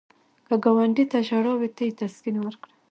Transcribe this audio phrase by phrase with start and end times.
[0.47, 2.73] که ګاونډي ته ژړا وي، ته یې تسکین ورکړه